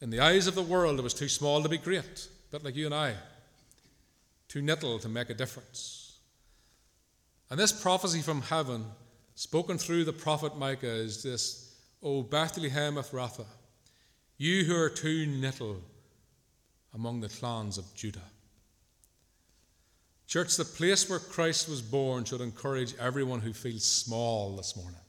[0.00, 2.64] In the eyes of the world, it was too small to be great, a bit
[2.64, 3.14] like you and I,
[4.46, 6.07] too little to make a difference.
[7.50, 8.84] And this prophecy from heaven,
[9.34, 13.46] spoken through the prophet Micah, is this O Bethlehem Ephrathah,
[14.36, 15.80] you who are too little
[16.94, 18.20] among the clans of Judah.
[20.26, 25.00] Church, the place where Christ was born should encourage everyone who feels small this morning.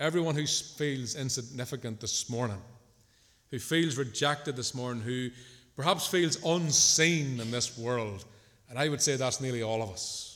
[0.00, 2.60] Everyone who feels insignificant this morning,
[3.50, 5.30] who feels rejected this morning, who
[5.76, 8.24] perhaps feels unseen in this world.
[8.68, 10.27] And I would say that's nearly all of us.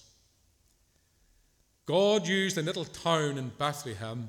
[1.86, 4.28] God used a little town in Bethlehem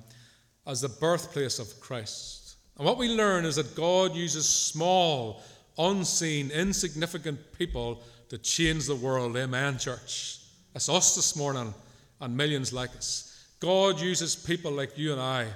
[0.66, 2.56] as the birthplace of Christ.
[2.78, 5.44] And what we learn is that God uses small,
[5.78, 9.38] unseen, insignificant people to change the world.
[9.38, 10.40] Amen, church.
[10.74, 11.74] It's us this morning
[12.20, 13.30] and millions like us.
[13.60, 15.48] God uses people like you and I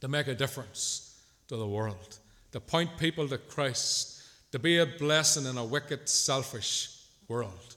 [0.00, 2.18] to make a difference to the world,
[2.52, 6.96] to point people to Christ, to be a blessing in a wicked, selfish
[7.26, 7.76] world.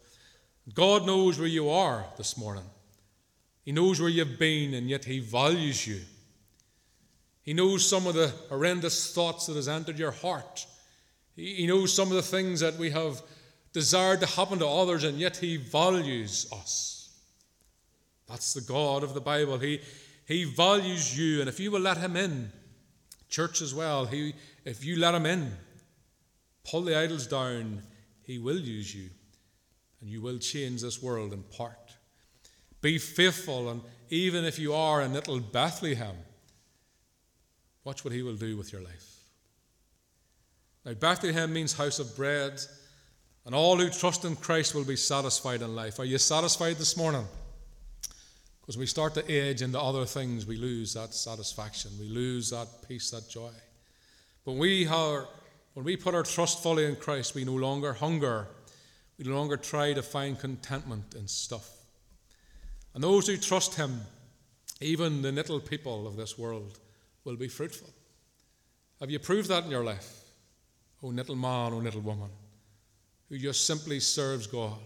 [0.73, 2.63] God knows where you are this morning.
[3.63, 6.01] He knows where you've been, and yet He values you.
[7.43, 10.65] He knows some of the horrendous thoughts that has entered your heart.
[11.35, 13.21] He knows some of the things that we have
[13.73, 17.09] desired to happen to others, and yet He values us.
[18.27, 19.57] That's the God of the Bible.
[19.57, 19.81] He,
[20.25, 22.51] he values you, and if you will let Him in,
[23.29, 24.33] church as well, he,
[24.65, 25.51] if you let Him in,
[26.63, 27.81] pull the idols down,
[28.23, 29.09] He will use you,
[29.99, 31.90] and you will change this world in part.
[32.81, 36.15] Be faithful, and even if you are in little Bethlehem,
[37.83, 39.19] watch what He will do with your life.
[40.83, 42.59] Now, Bethlehem means house of bread,
[43.45, 45.99] and all who trust in Christ will be satisfied in life.
[45.99, 47.25] Are you satisfied this morning?
[48.61, 52.67] Because we start to age into other things, we lose that satisfaction, we lose that
[52.87, 53.51] peace, that joy.
[54.45, 55.27] But we are,
[55.73, 58.47] when we put our trust fully in Christ, we no longer hunger,
[59.17, 61.69] we no longer try to find contentment in stuff.
[62.93, 64.01] And those who trust Him,
[64.79, 66.79] even the little people of this world,
[67.23, 67.89] will be fruitful.
[68.99, 70.21] Have you proved that in your life?
[71.03, 72.29] O little man, O little woman,
[73.29, 74.77] who just simply serves God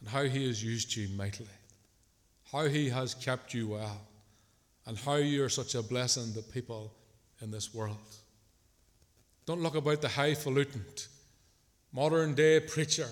[0.00, 1.48] and how he has used you mightily,
[2.50, 4.00] how he has kept you well,
[4.86, 6.92] and how you are such a blessing to people
[7.40, 7.96] in this world.
[9.46, 10.84] Don't look about the highfalutin,
[11.92, 13.08] modern day preacher,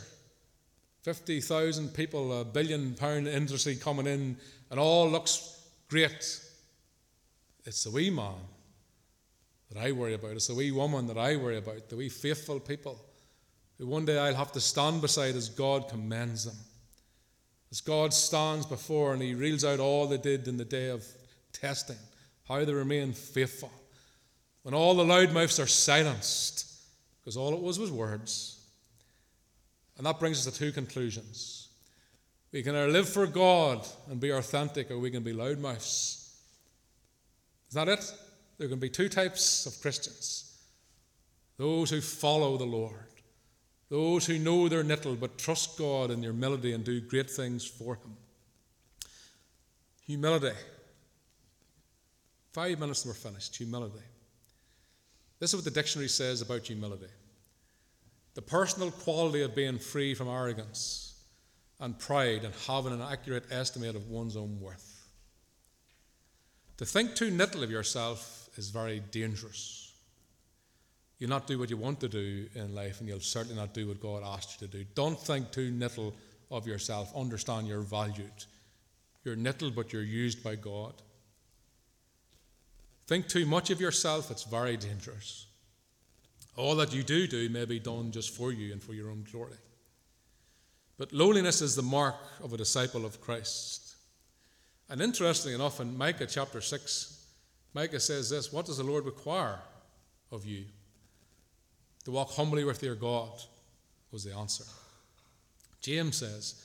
[1.03, 4.37] 50,000 people, a billion pound industry coming in,
[4.71, 6.41] and all looks great.
[7.65, 8.35] It's the wee man
[9.71, 10.33] that I worry about.
[10.33, 13.01] It's the wee woman that I worry about, the wee faithful people
[13.79, 16.57] who one day I'll have to stand beside as God commends them.
[17.71, 21.07] As God stands before and He reels out all they did in the day of
[21.53, 21.97] testing,
[22.47, 23.73] how they remain faithful.
[24.63, 26.67] When all the loudmouths are silenced,
[27.21, 28.60] because all it was was words.
[30.01, 31.69] And that brings us to two conclusions.
[32.53, 36.27] We can either live for God and be authentic, or we can be loudmouths.
[37.69, 38.11] Is that it?
[38.57, 40.59] There can be two types of Christians
[41.59, 43.13] those who follow the Lord,
[43.91, 47.67] those who know their little but trust God in their humility and do great things
[47.67, 48.17] for Him.
[50.07, 50.57] Humility.
[52.55, 53.55] Five minutes and we're finished.
[53.55, 54.07] Humility.
[55.39, 57.11] This is what the dictionary says about humility
[58.35, 61.15] the personal quality of being free from arrogance
[61.81, 65.09] and pride and having an accurate estimate of one's own worth.
[66.77, 69.93] To think too little of yourself is very dangerous.
[71.19, 73.89] You'll not do what you want to do in life, and you'll certainly not do
[73.89, 74.85] what God asked you to do.
[74.95, 76.15] Don't think too little
[76.51, 77.15] of yourself.
[77.15, 78.45] Understand you're valued.
[79.25, 80.95] You're little, but you're used by God.
[83.07, 85.47] Think too much of yourself, it's very dangerous.
[86.61, 89.25] All that you do do may be done just for you and for your own
[89.33, 89.57] glory.
[90.99, 93.95] But lowliness is the mark of a disciple of Christ.
[94.91, 97.25] And interestingly enough, in Micah chapter 6,
[97.73, 99.59] Micah says this What does the Lord require
[100.31, 100.67] of you?
[102.05, 103.31] To walk humbly with your God,
[104.13, 104.65] was the answer.
[105.81, 106.63] James says,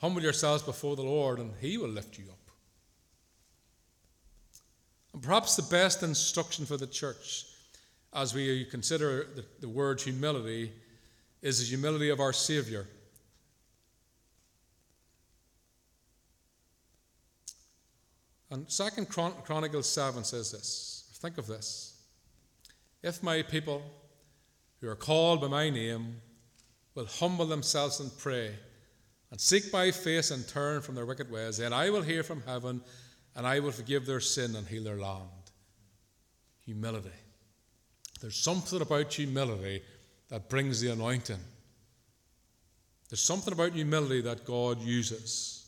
[0.00, 2.50] Humble yourselves before the Lord, and he will lift you up.
[5.12, 7.44] And perhaps the best instruction for the church
[8.16, 10.72] as we consider the, the word humility
[11.42, 12.86] is the humility of our Savior.
[18.50, 21.10] And Second Chron- Chronicles 7 says this.
[21.20, 22.00] Think of this.
[23.02, 23.82] If my people
[24.80, 26.22] who are called by my name
[26.94, 28.54] will humble themselves and pray
[29.30, 32.42] and seek my face and turn from their wicked ways, then I will hear from
[32.46, 32.80] heaven
[33.34, 35.28] and I will forgive their sin and heal their land.
[36.64, 37.10] Humility.
[38.20, 39.82] There's something about humility
[40.28, 41.38] that brings the anointing.
[43.08, 45.66] There's something about humility that God uses.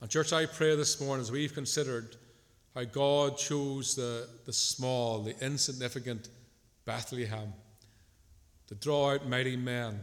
[0.00, 2.16] And, church, I pray this morning as we've considered
[2.74, 6.28] how God chose the, the small, the insignificant
[6.84, 7.52] Bethlehem
[8.68, 9.98] to draw out mighty men,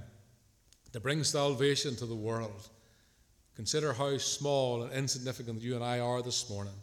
[0.91, 2.67] to bring salvation to the world.
[3.55, 6.73] Consider how small and insignificant you and I are this morning.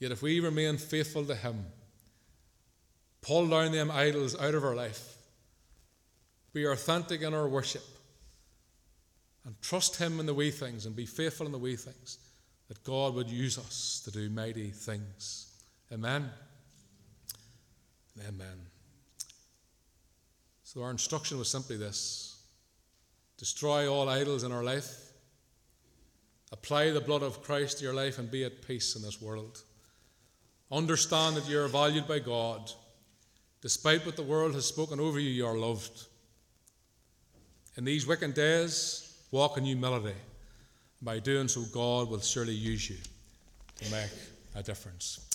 [0.00, 1.64] Yet if we remain faithful to Him,
[3.22, 5.16] pull down them idols out of our life,
[6.52, 7.84] be authentic in our worship,
[9.44, 12.18] and trust Him in the wee things and be faithful in the wee things,
[12.68, 15.52] that God would use us to do mighty things.
[15.92, 16.30] Amen.
[18.28, 18.66] Amen.
[20.62, 22.42] So, our instruction was simply this
[23.38, 25.10] destroy all idols in our life,
[26.52, 29.62] apply the blood of Christ to your life, and be at peace in this world.
[30.70, 32.70] Understand that you are valued by God.
[33.62, 36.06] Despite what the world has spoken over you, you are loved.
[37.76, 40.16] In these wicked days, walk in humility.
[41.02, 42.96] By doing so, God will surely use you
[43.76, 44.10] to make
[44.54, 45.26] a difference.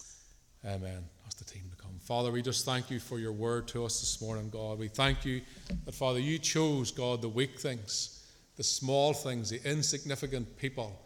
[0.65, 1.03] Amen.
[1.26, 1.91] Ask the team to come.
[2.01, 4.80] Father, we just thank you for your word to us this morning, God.
[4.80, 5.41] We thank you
[5.86, 8.26] that, Father, you chose, God, the weak things,
[8.57, 10.99] the small things, the insignificant people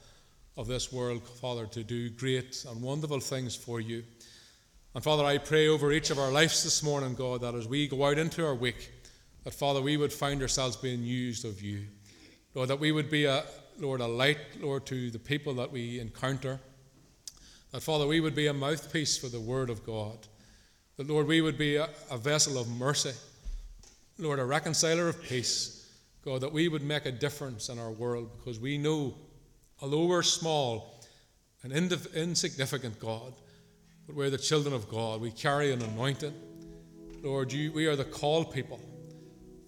[0.58, 4.04] of this world, Father, to do great and wonderful things for you.
[4.96, 7.88] And Father, I pray over each of our lives this morning, God, that as we
[7.88, 8.90] go out into our week,
[9.44, 11.86] that Father, we would find ourselves being used of you.
[12.56, 13.44] Lord, that we would be a
[13.78, 16.60] Lord, a light, Lord, to the people that we encounter.
[17.72, 20.28] That Father, we would be a mouthpiece for the word of God.
[20.98, 23.14] That Lord, we would be a, a vessel of mercy.
[24.18, 25.88] Lord, a reconciler of peace.
[26.26, 29.14] God, that we would make a difference in our world because we know,
[29.82, 31.00] although we're small
[31.62, 33.34] and insignificant, God,
[34.10, 35.22] but we're the children of God.
[35.22, 36.34] We carry an anointing.
[37.22, 38.80] Lord, you, we are the called people.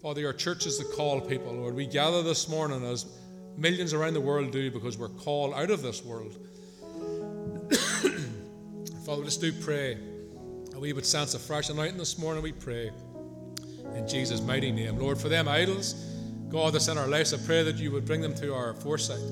[0.02, 1.52] Father, your church is the called people.
[1.52, 3.06] Lord, we gather this morning as
[3.56, 6.36] millions around the world do because we're called out of this world.
[9.06, 9.96] Father, just do pray.
[10.70, 12.90] That we would sense a fresh anointing this morning, we pray.
[13.94, 14.98] In Jesus' mighty name.
[14.98, 15.94] Lord, for them idols,
[16.48, 19.22] God, that's in our lives, I pray that you would bring them to our foresight.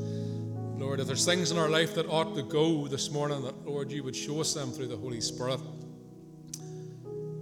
[0.80, 3.92] Lord, if there's things in our life that ought to go this morning, that, Lord,
[3.92, 5.60] you would show us them through the Holy Spirit.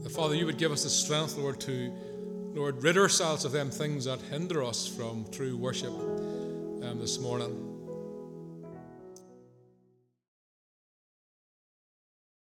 [0.02, 1.92] That, Father, you would give us the strength, Lord, to,
[2.52, 7.67] Lord, rid ourselves of them things that hinder us from true worship um, this morning.